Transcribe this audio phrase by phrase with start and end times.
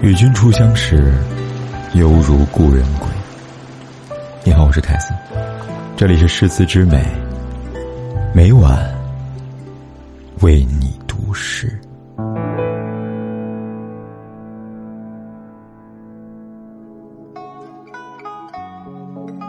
[0.00, 1.12] 与君初相识，
[1.94, 3.08] 犹如故人归。
[4.42, 5.12] 你好，我是凯斯，
[5.96, 7.04] 这里是诗词之美，
[8.34, 8.78] 每晚
[10.40, 11.78] 为你读诗。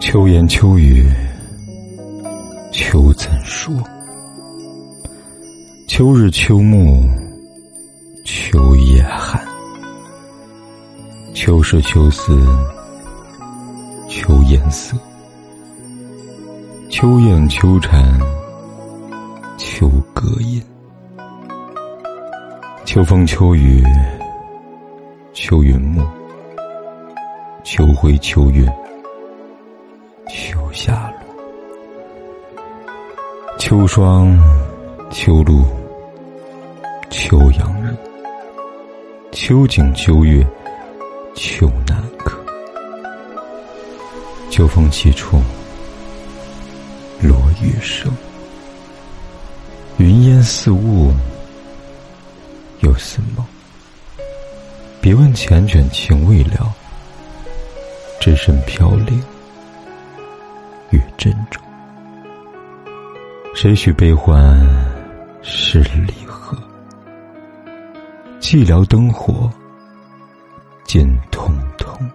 [0.00, 1.08] 秋言秋语，
[3.50, 3.74] 说？
[5.88, 7.04] 秋日秋暮，
[8.24, 9.44] 秋夜寒。
[11.34, 12.40] 秋是秋思，
[14.08, 14.96] 秋颜色，
[16.90, 18.18] 秋雁秋蝉，
[19.58, 20.62] 秋歌吟，
[22.84, 23.84] 秋风秋雨，
[25.32, 26.06] 秋云暮，
[27.64, 28.64] 秋晖秋月，
[30.28, 31.19] 秋下落，
[33.70, 34.36] 秋霜
[35.12, 35.64] 秋露，
[37.08, 37.94] 秋阳热，
[39.30, 40.44] 秋景秋月。
[41.36, 42.36] 秋难客，
[44.50, 45.40] 秋风起处，
[47.22, 48.12] 落雨声，
[49.98, 51.14] 云烟似雾，
[52.80, 53.46] 又似梦。
[55.00, 56.74] 别问缱绻情未了，
[58.18, 59.22] 只身飘零
[60.90, 61.62] 与珍重。
[63.52, 64.58] 谁许悲欢
[65.42, 66.56] 是离合？
[68.40, 69.50] 寂寥灯火。
[70.84, 72.10] 尽通通，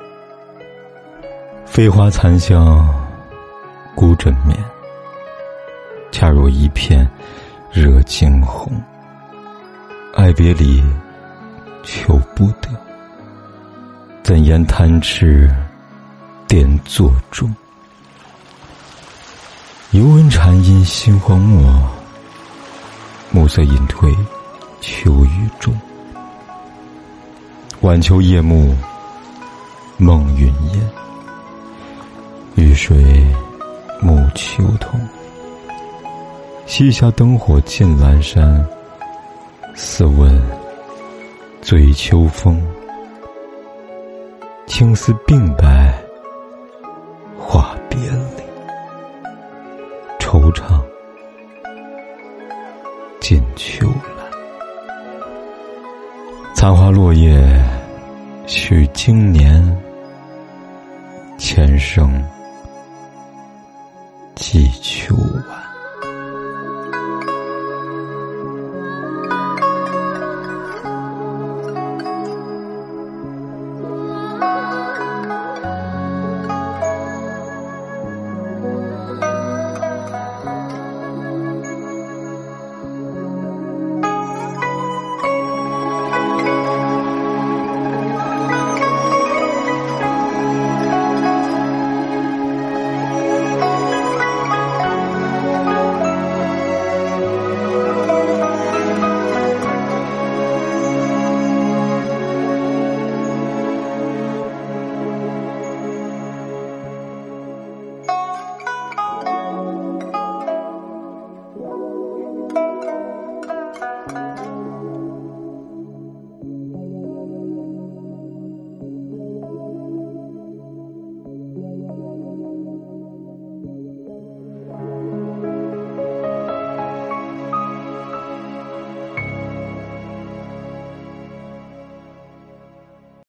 [1.65, 2.93] 飞花残香，
[3.95, 4.57] 孤枕眠。
[6.11, 7.09] 恰若一片
[7.71, 8.73] 惹惊鸿。
[10.13, 10.83] 爱别离，
[11.83, 12.69] 求不得。
[14.23, 15.49] 怎言贪痴，
[16.49, 17.55] 点作钟。
[19.95, 21.63] 犹闻蝉音心慌漠，
[23.31, 24.13] 暮色隐退
[24.81, 25.73] 秋雨中。
[27.79, 28.75] 晚秋夜幕，
[29.95, 30.89] 梦云烟，
[32.55, 33.25] 雨水
[34.01, 34.99] 暮秋桐。
[36.65, 38.67] 西下灯火尽阑珊，
[39.75, 40.41] 似问
[41.61, 42.61] 醉秋风。
[44.67, 45.97] 青丝鬓白，
[53.27, 54.23] 尽秋来。
[56.53, 57.43] 残花落叶。
[58.45, 59.65] 许经年，
[61.35, 62.23] 前生
[64.35, 65.15] 寄秋
[65.49, 65.74] 晚。